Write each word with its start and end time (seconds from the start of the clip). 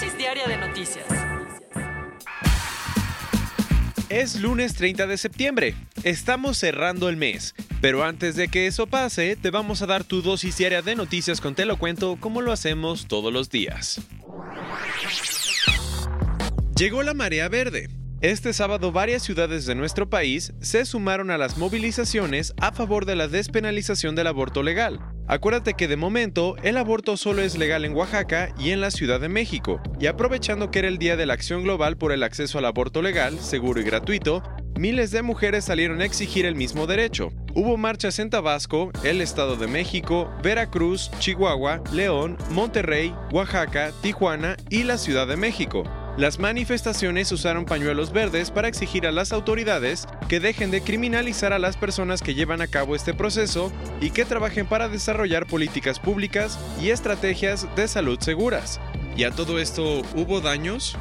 Dosis 0.00 0.16
diaria 0.16 0.48
de 0.48 0.56
noticias. 0.56 1.04
Es 4.08 4.40
lunes 4.40 4.74
30 4.74 5.06
de 5.06 5.18
septiembre. 5.18 5.74
Estamos 6.04 6.56
cerrando 6.56 7.10
el 7.10 7.18
mes. 7.18 7.54
Pero 7.82 8.02
antes 8.02 8.34
de 8.34 8.48
que 8.48 8.66
eso 8.66 8.86
pase, 8.86 9.36
te 9.36 9.50
vamos 9.50 9.82
a 9.82 9.86
dar 9.86 10.04
tu 10.04 10.22
dosis 10.22 10.56
diaria 10.56 10.80
de 10.80 10.96
noticias 10.96 11.42
con 11.42 11.54
Te 11.54 11.66
lo 11.66 11.76
cuento 11.76 12.16
como 12.18 12.40
lo 12.40 12.50
hacemos 12.50 13.08
todos 13.08 13.30
los 13.30 13.50
días. 13.50 14.00
Llegó 16.78 17.02
la 17.02 17.12
marea 17.12 17.50
verde. 17.50 17.90
Este 18.22 18.54
sábado 18.54 18.92
varias 18.92 19.22
ciudades 19.22 19.66
de 19.66 19.74
nuestro 19.74 20.08
país 20.08 20.54
se 20.62 20.86
sumaron 20.86 21.30
a 21.30 21.36
las 21.36 21.58
movilizaciones 21.58 22.54
a 22.58 22.72
favor 22.72 23.04
de 23.04 23.16
la 23.16 23.28
despenalización 23.28 24.14
del 24.14 24.28
aborto 24.28 24.62
legal. 24.62 24.98
Acuérdate 25.30 25.74
que 25.74 25.86
de 25.86 25.94
momento 25.94 26.56
el 26.64 26.76
aborto 26.76 27.16
solo 27.16 27.42
es 27.42 27.56
legal 27.56 27.84
en 27.84 27.94
Oaxaca 27.94 28.52
y 28.58 28.70
en 28.70 28.80
la 28.80 28.90
Ciudad 28.90 29.20
de 29.20 29.28
México, 29.28 29.80
y 30.00 30.08
aprovechando 30.08 30.72
que 30.72 30.80
era 30.80 30.88
el 30.88 30.98
Día 30.98 31.16
de 31.16 31.24
la 31.24 31.34
Acción 31.34 31.62
Global 31.62 31.96
por 31.96 32.10
el 32.10 32.24
acceso 32.24 32.58
al 32.58 32.64
aborto 32.64 33.00
legal, 33.00 33.38
seguro 33.38 33.80
y 33.80 33.84
gratuito, 33.84 34.42
miles 34.76 35.12
de 35.12 35.22
mujeres 35.22 35.66
salieron 35.66 36.00
a 36.00 36.04
exigir 36.04 36.46
el 36.46 36.56
mismo 36.56 36.88
derecho. 36.88 37.30
Hubo 37.54 37.76
marchas 37.76 38.18
en 38.18 38.28
Tabasco, 38.28 38.90
el 39.04 39.20
Estado 39.20 39.54
de 39.54 39.68
México, 39.68 40.28
Veracruz, 40.42 41.12
Chihuahua, 41.20 41.80
León, 41.92 42.36
Monterrey, 42.50 43.14
Oaxaca, 43.30 43.92
Tijuana 44.02 44.56
y 44.68 44.82
la 44.82 44.98
Ciudad 44.98 45.28
de 45.28 45.36
México. 45.36 45.84
Las 46.20 46.38
manifestaciones 46.38 47.32
usaron 47.32 47.64
pañuelos 47.64 48.12
verdes 48.12 48.50
para 48.50 48.68
exigir 48.68 49.06
a 49.06 49.10
las 49.10 49.32
autoridades 49.32 50.06
que 50.28 50.38
dejen 50.38 50.70
de 50.70 50.82
criminalizar 50.82 51.54
a 51.54 51.58
las 51.58 51.78
personas 51.78 52.20
que 52.20 52.34
llevan 52.34 52.60
a 52.60 52.66
cabo 52.66 52.94
este 52.94 53.14
proceso 53.14 53.72
y 54.02 54.10
que 54.10 54.26
trabajen 54.26 54.66
para 54.66 54.90
desarrollar 54.90 55.46
políticas 55.46 55.98
públicas 55.98 56.58
y 56.78 56.90
estrategias 56.90 57.74
de 57.74 57.88
salud 57.88 58.20
seguras. 58.20 58.82
¿Y 59.16 59.24
a 59.24 59.30
todo 59.30 59.58
esto 59.58 60.02
hubo 60.14 60.42
daños? 60.42 60.94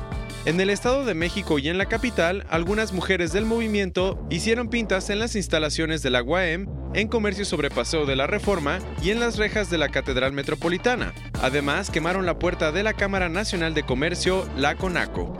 En 0.45 0.59
el 0.61 0.69
Estado 0.69 1.03
de 1.03 1.13
México 1.13 1.59
y 1.59 1.67
en 1.67 1.77
la 1.77 1.87
capital, 1.87 2.45
algunas 2.49 2.93
mujeres 2.93 3.33
del 3.33 3.45
movimiento 3.45 4.25
hicieron 4.29 4.69
pintas 4.69 5.09
en 5.09 5.19
las 5.19 5.35
instalaciones 5.35 6.01
de 6.01 6.11
la 6.11 6.23
UAM, 6.23 6.65
en 6.93 7.09
Comercio 7.09 7.43
sobre 7.43 7.69
Paseo 7.69 8.05
de 8.05 8.15
la 8.15 8.25
Reforma 8.25 8.79
y 9.03 9.09
en 9.09 9.19
las 9.19 9.37
rejas 9.37 9.69
de 9.69 9.77
la 9.77 9.89
Catedral 9.89 10.31
Metropolitana. 10.31 11.13
Además, 11.41 11.91
quemaron 11.91 12.25
la 12.25 12.39
puerta 12.39 12.71
de 12.71 12.83
la 12.83 12.93
Cámara 12.93 13.27
Nacional 13.27 13.73
de 13.73 13.83
Comercio, 13.83 14.49
la 14.55 14.75
CONACO. 14.75 15.37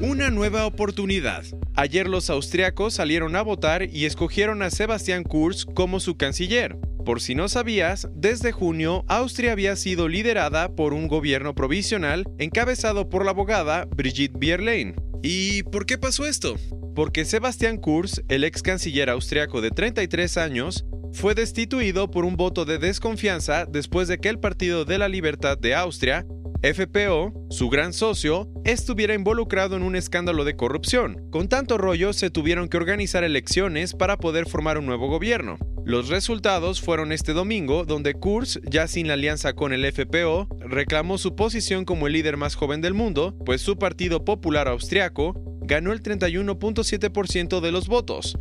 Una 0.00 0.28
nueva 0.28 0.66
oportunidad. 0.66 1.42
Ayer 1.74 2.06
los 2.06 2.28
austriacos 2.28 2.92
salieron 2.92 3.34
a 3.34 3.42
votar 3.42 3.88
y 3.90 4.04
escogieron 4.04 4.62
a 4.62 4.68
Sebastián 4.68 5.24
Kurz 5.24 5.64
como 5.64 6.00
su 6.00 6.18
canciller. 6.18 6.76
Por 7.04 7.20
si 7.20 7.34
no 7.34 7.48
sabías, 7.48 8.08
desde 8.14 8.50
junio 8.50 9.04
Austria 9.08 9.52
había 9.52 9.76
sido 9.76 10.08
liderada 10.08 10.74
por 10.74 10.94
un 10.94 11.06
gobierno 11.06 11.54
provisional 11.54 12.24
encabezado 12.38 13.10
por 13.10 13.24
la 13.24 13.32
abogada 13.32 13.86
Brigitte 13.94 14.38
Bierlein. 14.38 14.94
¿Y 15.22 15.64
por 15.64 15.84
qué 15.84 15.98
pasó 15.98 16.24
esto? 16.24 16.56
Porque 16.94 17.26
Sebastián 17.26 17.76
Kurz, 17.76 18.22
el 18.28 18.44
ex 18.44 18.62
canciller 18.62 19.10
austriaco 19.10 19.60
de 19.60 19.70
33 19.70 20.38
años, 20.38 20.86
fue 21.12 21.34
destituido 21.34 22.10
por 22.10 22.24
un 22.24 22.36
voto 22.36 22.64
de 22.64 22.78
desconfianza 22.78 23.66
después 23.66 24.08
de 24.08 24.18
que 24.18 24.30
el 24.30 24.40
Partido 24.40 24.84
de 24.84 24.98
la 24.98 25.08
Libertad 25.08 25.58
de 25.58 25.74
Austria 25.74 26.26
FPO, 26.62 27.48
su 27.50 27.68
gran 27.68 27.92
socio, 27.92 28.48
estuviera 28.64 29.12
involucrado 29.12 29.76
en 29.76 29.82
un 29.82 29.96
escándalo 29.96 30.44
de 30.44 30.56
corrupción. 30.56 31.28
Con 31.30 31.48
tanto 31.48 31.76
rollo 31.76 32.14
se 32.14 32.30
tuvieron 32.30 32.68
que 32.68 32.78
organizar 32.78 33.22
elecciones 33.22 33.92
para 33.92 34.16
poder 34.16 34.48
formar 34.48 34.78
un 34.78 34.86
nuevo 34.86 35.08
gobierno. 35.08 35.58
Los 35.84 36.08
resultados 36.08 36.80
fueron 36.80 37.12
este 37.12 37.34
domingo, 37.34 37.84
donde 37.84 38.14
Kurz, 38.14 38.58
ya 38.64 38.88
sin 38.88 39.06
la 39.06 39.14
alianza 39.14 39.52
con 39.52 39.72
el 39.72 39.84
FPO, 39.92 40.48
reclamó 40.60 41.18
su 41.18 41.36
posición 41.36 41.84
como 41.84 42.06
el 42.06 42.14
líder 42.14 42.36
más 42.36 42.54
joven 42.54 42.80
del 42.80 42.94
mundo, 42.94 43.36
pues 43.44 43.60
su 43.60 43.76
Partido 43.76 44.24
Popular 44.24 44.66
Austriaco 44.68 45.34
ganó 45.60 45.92
el 45.92 46.02
31.7% 46.02 47.60
de 47.60 47.72
los 47.72 47.88
votos, 47.88 48.36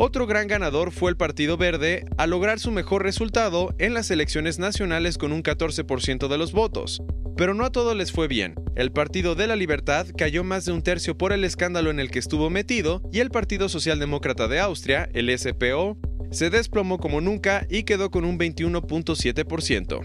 otro 0.00 0.28
gran 0.28 0.46
ganador 0.46 0.92
fue 0.92 1.10
el 1.10 1.16
Partido 1.16 1.56
Verde 1.56 2.04
al 2.18 2.30
lograr 2.30 2.60
su 2.60 2.70
mejor 2.70 3.02
resultado 3.02 3.74
en 3.80 3.94
las 3.94 4.12
elecciones 4.12 4.60
nacionales 4.60 5.18
con 5.18 5.32
un 5.32 5.42
14% 5.42 6.28
de 6.28 6.38
los 6.38 6.52
votos. 6.52 7.02
Pero 7.36 7.52
no 7.52 7.64
a 7.64 7.72
todos 7.72 7.96
les 7.96 8.12
fue 8.12 8.28
bien. 8.28 8.54
El 8.76 8.92
Partido 8.92 9.34
de 9.34 9.48
la 9.48 9.56
Libertad 9.56 10.06
cayó 10.16 10.44
más 10.44 10.64
de 10.64 10.70
un 10.70 10.82
tercio 10.82 11.18
por 11.18 11.32
el 11.32 11.42
escándalo 11.42 11.90
en 11.90 11.98
el 11.98 12.12
que 12.12 12.20
estuvo 12.20 12.48
metido 12.48 13.02
y 13.12 13.18
el 13.18 13.30
Partido 13.30 13.68
Socialdemócrata 13.68 14.46
de 14.46 14.60
Austria, 14.60 15.08
el 15.14 15.36
SPO, 15.36 15.98
se 16.30 16.50
desplomó 16.50 16.98
como 16.98 17.20
nunca 17.20 17.66
y 17.68 17.84
quedó 17.84 18.10
con 18.10 18.24
un 18.24 18.38
21.7%. 18.38 20.00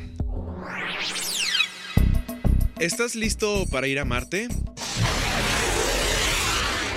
¿Estás 2.80 3.16
listo 3.16 3.66
para 3.72 3.88
ir 3.88 4.00
a 4.00 4.06
Marte? 4.06 4.48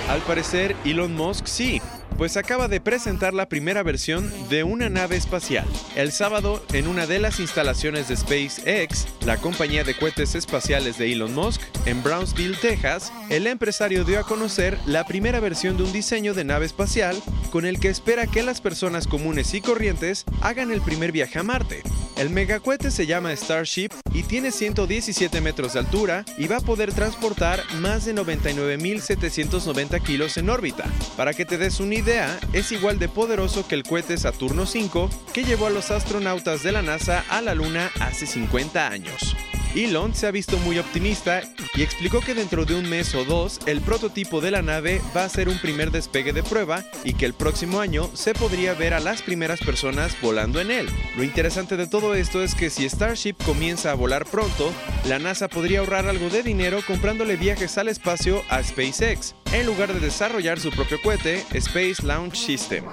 Al 0.09 0.21
parecer, 0.21 0.75
Elon 0.85 1.13
Musk 1.13 1.47
sí, 1.47 1.81
pues 2.17 2.37
acaba 2.37 2.67
de 2.67 2.81
presentar 2.81 3.33
la 3.33 3.47
primera 3.47 3.83
versión 3.83 4.31
de 4.49 4.63
una 4.63 4.89
nave 4.89 5.15
espacial. 5.15 5.65
El 5.95 6.11
sábado, 6.11 6.63
en 6.73 6.87
una 6.87 7.05
de 7.05 7.19
las 7.19 7.39
instalaciones 7.39 8.07
de 8.07 8.17
SpaceX, 8.17 9.07
la 9.25 9.37
compañía 9.37 9.83
de 9.83 9.95
cohetes 9.95 10.35
espaciales 10.35 10.97
de 10.97 11.11
Elon 11.11 11.33
Musk, 11.33 11.61
en 11.85 12.01
Brownsville, 12.03 12.57
Texas, 12.57 13.11
el 13.29 13.47
empresario 13.47 14.03
dio 14.03 14.19
a 14.19 14.23
conocer 14.23 14.77
la 14.85 15.05
primera 15.05 15.39
versión 15.39 15.77
de 15.77 15.83
un 15.83 15.93
diseño 15.93 16.33
de 16.33 16.43
nave 16.43 16.65
espacial 16.65 17.21
con 17.51 17.65
el 17.65 17.79
que 17.79 17.89
espera 17.89 18.27
que 18.27 18.43
las 18.43 18.61
personas 18.61 19.07
comunes 19.07 19.53
y 19.53 19.61
corrientes 19.61 20.25
hagan 20.41 20.71
el 20.71 20.81
primer 20.81 21.11
viaje 21.11 21.39
a 21.39 21.43
Marte. 21.43 21.83
El 22.17 22.31
megacohete 22.31 22.89
se 22.89 23.05
llama 23.05 23.35
Starship 23.35 23.89
y 24.11 24.23
tiene 24.23 24.51
117 24.51 25.39
metros 25.39 25.73
de 25.73 25.79
altura 25.79 26.25
y 26.35 26.47
va 26.47 26.57
a 26.57 26.61
poder 26.61 26.91
transportar 26.91 27.61
más 27.75 28.05
de 28.05 28.15
99.790 28.15 30.01
kilos 30.01 30.35
en 30.37 30.49
órbita. 30.49 30.85
Para 31.15 31.35
que 31.35 31.45
te 31.45 31.59
des 31.59 31.79
una 31.79 31.93
idea, 31.93 32.39
es 32.53 32.71
igual 32.71 32.97
de 32.97 33.07
poderoso 33.07 33.67
que 33.67 33.75
el 33.75 33.83
cohete 33.83 34.17
Saturno 34.17 34.63
V 34.63 35.09
que 35.31 35.43
llevó 35.43 35.67
a 35.67 35.71
los 35.71 35.91
astronautas 35.91 36.63
de 36.63 36.71
la 36.71 36.81
NASA 36.81 37.23
a 37.29 37.39
la 37.41 37.53
Luna 37.53 37.91
hace 37.99 38.25
50 38.25 38.87
años. 38.87 39.35
Elon 39.75 40.15
se 40.15 40.27
ha 40.27 40.31
visto 40.31 40.57
muy 40.59 40.79
optimista 40.79 41.41
y 41.75 41.83
explicó 41.83 42.21
que 42.21 42.33
dentro 42.33 42.65
de 42.65 42.75
un 42.75 42.89
mes 42.89 43.13
o 43.13 43.25
dos 43.25 43.59
el 43.65 43.81
prototipo 43.81 44.41
de 44.41 44.51
la 44.51 44.61
nave 44.61 45.01
va 45.15 45.23
a 45.23 45.29
ser 45.29 45.49
un 45.49 45.57
primer 45.59 45.91
despegue 45.91 46.33
de 46.33 46.43
prueba 46.43 46.83
y 47.03 47.13
que 47.13 47.25
el 47.25 47.33
próximo 47.33 47.79
año 47.79 48.09
se 48.13 48.33
podría 48.33 48.73
ver 48.73 48.93
a 48.93 48.99
las 48.99 49.21
primeras 49.21 49.59
personas 49.59 50.15
volando 50.21 50.61
en 50.61 50.71
él. 50.71 50.89
Lo 51.15 51.23
interesante 51.23 51.77
de 51.77 51.87
todo 51.87 52.15
esto 52.15 52.41
es 52.41 52.55
que 52.55 52.69
si 52.69 52.87
Starship 52.89 53.35
comienza 53.45 53.91
a 53.91 53.95
volar 53.95 54.25
pronto, 54.25 54.71
la 55.05 55.19
NASA 55.19 55.47
podría 55.47 55.79
ahorrar 55.79 56.07
algo 56.07 56.29
de 56.29 56.43
dinero 56.43 56.79
comprándole 56.85 57.35
viajes 57.35 57.77
al 57.77 57.89
espacio 57.89 58.43
a 58.49 58.63
SpaceX, 58.63 59.35
en 59.51 59.65
lugar 59.65 59.93
de 59.93 59.99
desarrollar 59.99 60.59
su 60.59 60.71
propio 60.71 61.01
cohete, 61.01 61.43
Space 61.53 62.03
Launch 62.03 62.35
System. 62.35 62.85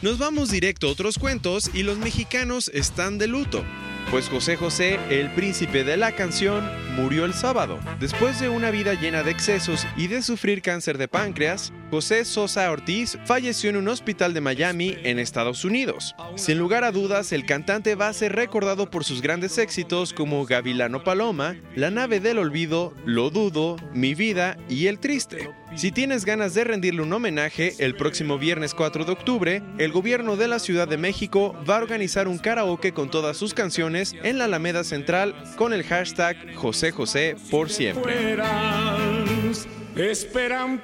Nos 0.00 0.18
vamos 0.18 0.50
directo 0.50 0.88
a 0.88 0.90
otros 0.90 1.18
cuentos 1.18 1.70
y 1.72 1.84
los 1.84 1.98
mexicanos 1.98 2.68
están 2.74 3.18
de 3.18 3.28
luto 3.28 3.64
pues 4.10 4.28
José 4.28 4.56
José, 4.56 4.98
el 5.10 5.30
príncipe 5.34 5.84
de 5.84 5.96
la 5.96 6.12
canción, 6.12 6.68
murió 6.96 7.24
el 7.24 7.34
sábado. 7.34 7.78
Después 8.00 8.40
de 8.40 8.48
una 8.48 8.70
vida 8.70 8.94
llena 8.94 9.22
de 9.22 9.30
excesos 9.30 9.86
y 9.96 10.08
de 10.08 10.22
sufrir 10.22 10.62
cáncer 10.62 10.98
de 10.98 11.08
páncreas, 11.08 11.72
José 11.92 12.24
Sosa 12.24 12.70
Ortiz 12.70 13.18
falleció 13.26 13.68
en 13.68 13.76
un 13.76 13.86
hospital 13.86 14.32
de 14.32 14.40
Miami, 14.40 14.96
en 15.02 15.18
Estados 15.18 15.62
Unidos. 15.62 16.14
Sin 16.36 16.56
lugar 16.56 16.84
a 16.84 16.90
dudas, 16.90 17.32
el 17.32 17.44
cantante 17.44 17.96
va 17.96 18.08
a 18.08 18.14
ser 18.14 18.34
recordado 18.34 18.90
por 18.90 19.04
sus 19.04 19.20
grandes 19.20 19.58
éxitos 19.58 20.14
como 20.14 20.46
Gavilano 20.46 21.04
Paloma, 21.04 21.54
La 21.76 21.90
nave 21.90 22.18
del 22.18 22.38
olvido, 22.38 22.94
Lo 23.04 23.28
dudo, 23.28 23.76
Mi 23.92 24.14
vida 24.14 24.56
y 24.70 24.86
El 24.86 25.00
triste. 25.00 25.50
Si 25.76 25.92
tienes 25.92 26.24
ganas 26.24 26.54
de 26.54 26.64
rendirle 26.64 27.02
un 27.02 27.12
homenaje, 27.12 27.74
el 27.78 27.94
próximo 27.94 28.38
viernes 28.38 28.72
4 28.72 29.04
de 29.04 29.12
octubre, 29.12 29.62
el 29.76 29.92
gobierno 29.92 30.36
de 30.36 30.48
la 30.48 30.60
Ciudad 30.60 30.88
de 30.88 30.96
México 30.96 31.54
va 31.68 31.76
a 31.76 31.82
organizar 31.82 32.26
un 32.26 32.38
karaoke 32.38 32.92
con 32.92 33.10
todas 33.10 33.36
sus 33.36 33.52
canciones 33.52 34.14
en 34.22 34.38
la 34.38 34.46
Alameda 34.46 34.82
Central 34.82 35.34
con 35.58 35.74
el 35.74 35.84
hashtag 35.84 36.54
José 36.54 36.90
José 36.90 37.36
por 37.50 37.68
siempre. 37.68 38.38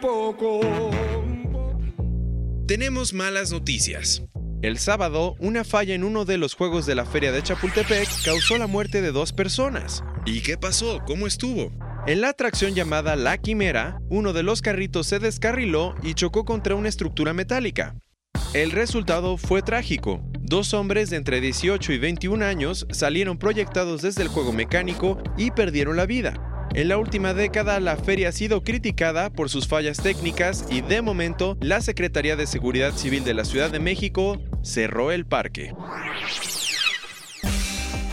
Poco. 0.00 0.60
Tenemos 2.66 3.14
malas 3.14 3.50
noticias. 3.50 4.22
El 4.60 4.78
sábado, 4.78 5.34
una 5.38 5.64
falla 5.64 5.94
en 5.94 6.04
uno 6.04 6.26
de 6.26 6.36
los 6.36 6.54
juegos 6.54 6.84
de 6.84 6.94
la 6.94 7.06
feria 7.06 7.32
de 7.32 7.42
Chapultepec 7.42 8.06
causó 8.24 8.58
la 8.58 8.66
muerte 8.66 9.00
de 9.00 9.12
dos 9.12 9.32
personas. 9.32 10.04
¿Y 10.26 10.42
qué 10.42 10.58
pasó? 10.58 11.00
¿Cómo 11.06 11.26
estuvo? 11.26 11.72
En 12.06 12.20
la 12.20 12.28
atracción 12.28 12.74
llamada 12.74 13.16
La 13.16 13.38
Quimera, 13.38 13.98
uno 14.10 14.34
de 14.34 14.42
los 14.42 14.60
carritos 14.60 15.06
se 15.06 15.18
descarriló 15.18 15.94
y 16.02 16.12
chocó 16.12 16.44
contra 16.44 16.74
una 16.74 16.90
estructura 16.90 17.32
metálica. 17.32 17.94
El 18.52 18.72
resultado 18.72 19.38
fue 19.38 19.62
trágico. 19.62 20.22
Dos 20.40 20.74
hombres 20.74 21.08
de 21.08 21.16
entre 21.16 21.40
18 21.40 21.92
y 21.92 21.98
21 21.98 22.44
años 22.44 22.86
salieron 22.90 23.38
proyectados 23.38 24.02
desde 24.02 24.22
el 24.22 24.28
juego 24.28 24.52
mecánico 24.52 25.22
y 25.38 25.50
perdieron 25.50 25.96
la 25.96 26.04
vida. 26.04 26.47
En 26.78 26.86
la 26.86 26.96
última 26.96 27.34
década, 27.34 27.80
la 27.80 27.96
feria 27.96 28.28
ha 28.28 28.32
sido 28.32 28.62
criticada 28.62 29.30
por 29.30 29.50
sus 29.50 29.66
fallas 29.66 29.96
técnicas 30.00 30.64
y 30.70 30.80
de 30.80 31.02
momento, 31.02 31.56
la 31.60 31.80
Secretaría 31.80 32.36
de 32.36 32.46
Seguridad 32.46 32.94
Civil 32.94 33.24
de 33.24 33.34
la 33.34 33.44
Ciudad 33.44 33.68
de 33.68 33.80
México 33.80 34.40
cerró 34.62 35.10
el 35.10 35.26
parque. 35.26 35.74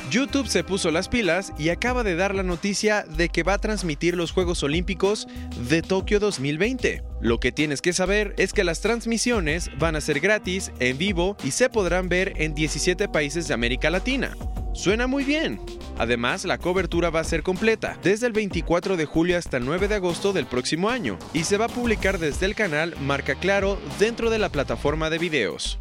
YouTube 0.10 0.48
se 0.48 0.64
puso 0.64 0.90
las 0.90 1.10
pilas 1.10 1.54
y 1.60 1.70
acaba 1.70 2.02
de 2.02 2.16
dar 2.16 2.34
la 2.34 2.42
noticia 2.42 3.04
de 3.04 3.30
que 3.30 3.44
va 3.44 3.54
a 3.54 3.60
transmitir 3.60 4.16
los 4.16 4.32
Juegos 4.32 4.64
Olímpicos 4.64 5.28
de 5.70 5.84
Tokio 5.84 6.20
2020. 6.20 7.04
Lo 7.22 7.40
que 7.40 7.52
tienes 7.52 7.84
que 7.84 7.94
saber 7.94 8.34
es 8.40 8.52
que 8.52 8.64
las 8.64 8.82
transmisiones 8.82 9.70
van 9.78 9.96
a 9.96 10.02
ser 10.02 10.20
gratis, 10.22 10.72
en 10.80 10.98
vivo 10.98 11.38
y 11.44 11.52
se 11.52 11.70
podrán 11.70 12.10
ver 12.10 12.34
en 12.38 12.56
17 12.56 13.10
países 13.10 13.48
de 13.48 13.54
América 13.54 13.92
Latina. 13.92 14.36
Suena 14.76 15.08
muy 15.08 15.24
bien. 15.24 15.62
Además, 15.98 16.44
la 16.44 16.58
cobertura 16.58 17.10
va 17.10 17.22
a 17.22 17.24
ser 17.24 17.44
completa, 17.44 17.98
desde 18.04 18.28
el 18.28 18.34
24 18.34 18.98
de 18.98 19.06
julio 19.06 19.38
hasta 19.38 19.56
el 19.56 19.66
9 19.66 19.88
de 19.88 19.96
agosto 19.96 20.34
del 20.34 20.46
próximo 20.46 20.90
año, 20.90 21.18
y 21.34 21.46
se 21.46 21.58
va 21.58 21.66
a 21.66 21.70
publicar 21.70 22.20
desde 22.20 22.46
el 22.46 22.56
canal 22.56 22.94
Marca 23.00 23.36
Claro 23.36 23.80
dentro 23.98 24.30
de 24.30 24.38
la 24.38 24.50
plataforma 24.50 25.10
de 25.10 25.18
videos. 25.18 25.80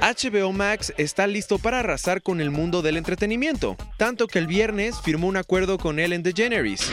HBO 0.00 0.52
Max 0.52 0.94
está 0.96 1.26
listo 1.26 1.58
para 1.58 1.80
arrasar 1.80 2.22
con 2.22 2.40
el 2.40 2.50
mundo 2.50 2.82
del 2.82 2.96
entretenimiento, 2.96 3.76
tanto 3.96 4.28
que 4.28 4.38
el 4.38 4.46
viernes 4.46 5.00
firmó 5.02 5.26
un 5.26 5.36
acuerdo 5.36 5.76
con 5.76 5.98
Ellen 5.98 6.22
DeGeneres. 6.22 6.90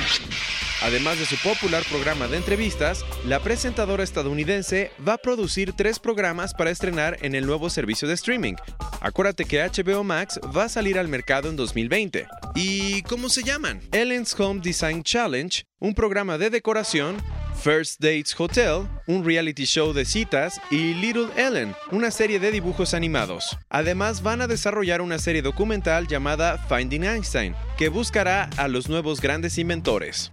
Además 0.83 1.17
de 1.17 1.25
su 1.25 1.37
popular 1.37 1.83
programa 1.89 2.27
de 2.27 2.37
entrevistas, 2.37 3.03
la 3.25 3.39
presentadora 3.39 4.03
estadounidense 4.03 4.91
va 5.05 5.13
a 5.13 5.17
producir 5.17 5.73
tres 5.73 5.97
programas 5.99 6.53
para 6.53 6.69
estrenar 6.69 7.17
en 7.21 7.33
el 7.33 7.47
nuevo 7.47 7.69
servicio 7.69 8.07
de 8.07 8.13
streaming. 8.13 8.53
Acuérdate 9.01 9.45
que 9.45 9.63
HBO 9.63 10.03
Max 10.03 10.39
va 10.55 10.65
a 10.65 10.69
salir 10.69 10.99
al 10.99 11.07
mercado 11.07 11.49
en 11.49 11.55
2020. 11.55 12.27
¿Y 12.55 13.01
cómo 13.03 13.29
se 13.29 13.43
llaman? 13.43 13.81
Ellen's 13.91 14.39
Home 14.39 14.61
Design 14.61 15.03
Challenge, 15.03 15.63
un 15.79 15.95
programa 15.95 16.37
de 16.37 16.51
decoración, 16.51 17.17
First 17.59 17.99
Dates 17.99 18.39
Hotel, 18.39 18.87
un 19.07 19.25
reality 19.25 19.65
show 19.65 19.93
de 19.93 20.05
citas, 20.05 20.61
y 20.69 20.93
Little 20.93 21.29
Ellen, 21.35 21.73
una 21.91 22.11
serie 22.11 22.39
de 22.39 22.51
dibujos 22.51 22.93
animados. 22.93 23.57
Además, 23.69 24.21
van 24.21 24.41
a 24.41 24.47
desarrollar 24.47 25.01
una 25.01 25.17
serie 25.17 25.41
documental 25.41 26.07
llamada 26.07 26.59
Finding 26.69 27.03
Einstein, 27.03 27.55
que 27.77 27.89
buscará 27.89 28.49
a 28.57 28.67
los 28.67 28.89
nuevos 28.89 29.21
grandes 29.21 29.57
inventores. 29.57 30.31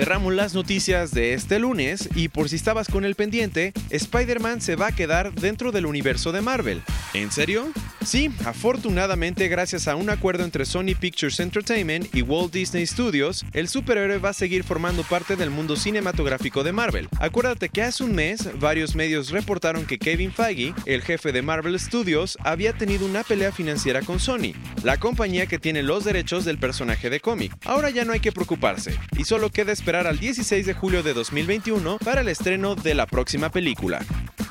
Cerramos 0.00 0.32
las 0.32 0.54
noticias 0.54 1.10
de 1.10 1.34
este 1.34 1.58
lunes 1.58 2.08
y 2.14 2.28
por 2.28 2.48
si 2.48 2.56
estabas 2.56 2.88
con 2.88 3.04
el 3.04 3.16
pendiente, 3.16 3.74
Spider-Man 3.90 4.62
se 4.62 4.74
va 4.74 4.86
a 4.86 4.92
quedar 4.92 5.34
dentro 5.34 5.72
del 5.72 5.84
universo 5.84 6.32
de 6.32 6.40
Marvel. 6.40 6.82
¿En 7.12 7.32
serio? 7.32 7.72
Sí, 8.04 8.30
afortunadamente 8.44 9.48
gracias 9.48 9.88
a 9.88 9.96
un 9.96 10.10
acuerdo 10.10 10.44
entre 10.44 10.64
Sony 10.64 10.94
Pictures 10.98 11.40
Entertainment 11.40 12.14
y 12.14 12.22
Walt 12.22 12.52
Disney 12.52 12.86
Studios, 12.86 13.44
el 13.52 13.68
superhéroe 13.68 14.18
va 14.18 14.28
a 14.28 14.32
seguir 14.32 14.62
formando 14.62 15.02
parte 15.02 15.34
del 15.34 15.50
mundo 15.50 15.74
cinematográfico 15.74 16.62
de 16.62 16.70
Marvel. 16.72 17.08
Acuérdate 17.18 17.68
que 17.68 17.82
hace 17.82 18.04
un 18.04 18.14
mes 18.14 18.48
varios 18.60 18.94
medios 18.94 19.30
reportaron 19.30 19.86
que 19.86 19.98
Kevin 19.98 20.32
Feige, 20.32 20.72
el 20.86 21.02
jefe 21.02 21.32
de 21.32 21.42
Marvel 21.42 21.78
Studios, 21.80 22.38
había 22.44 22.74
tenido 22.74 23.06
una 23.06 23.24
pelea 23.24 23.50
financiera 23.50 24.02
con 24.02 24.20
Sony, 24.20 24.52
la 24.84 24.98
compañía 24.98 25.46
que 25.46 25.58
tiene 25.58 25.82
los 25.82 26.04
derechos 26.04 26.44
del 26.44 26.58
personaje 26.58 27.10
de 27.10 27.18
cómic. 27.18 27.52
Ahora 27.64 27.90
ya 27.90 28.04
no 28.04 28.12
hay 28.12 28.20
que 28.20 28.32
preocuparse, 28.32 28.96
y 29.18 29.24
solo 29.24 29.50
queda 29.50 29.72
esperar 29.72 30.06
al 30.06 30.20
16 30.20 30.64
de 30.64 30.74
julio 30.74 31.02
de 31.02 31.12
2021 31.12 31.98
para 31.98 32.20
el 32.20 32.28
estreno 32.28 32.76
de 32.76 32.94
la 32.94 33.06
próxima 33.06 33.50
película. 33.50 34.00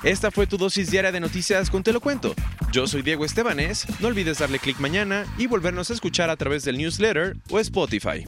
Esta 0.03 0.31
fue 0.31 0.47
tu 0.47 0.57
dosis 0.57 0.89
diaria 0.89 1.11
de 1.11 1.19
noticias 1.19 1.69
con 1.69 1.83
Te 1.83 1.91
lo 1.91 1.99
cuento. 1.99 2.33
Yo 2.71 2.87
soy 2.87 3.01
Diego 3.01 3.25
Estebanés, 3.25 3.85
no 3.99 4.07
olvides 4.07 4.37
darle 4.37 4.57
clic 4.57 4.79
mañana 4.79 5.25
y 5.37 5.45
volvernos 5.45 5.89
a 5.89 5.93
escuchar 5.93 6.29
a 6.29 6.37
través 6.37 6.63
del 6.63 6.77
newsletter 6.77 7.35
o 7.49 7.59
Spotify. 7.59 8.25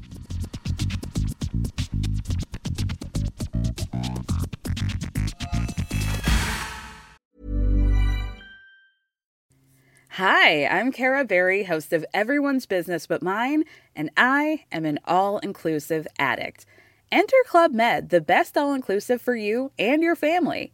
Hi, 10.09 10.65
I'm 10.65 10.91
Kara 10.91 11.23
Berry, 11.23 11.63
host 11.63 11.93
of 11.93 12.05
Everyone's 12.13 12.65
Business 12.65 13.07
But 13.07 13.23
Mine, 13.23 13.63
and 13.95 14.09
I 14.17 14.65
am 14.73 14.83
an 14.83 14.99
all 15.05 15.39
inclusive 15.39 16.05
addict. 16.19 16.65
Enter 17.13 17.37
Club 17.47 17.71
Med, 17.71 18.09
the 18.09 18.19
best 18.19 18.57
all 18.57 18.73
inclusive 18.73 19.21
for 19.21 19.37
you 19.37 19.71
and 19.79 20.03
your 20.03 20.17
family. 20.17 20.73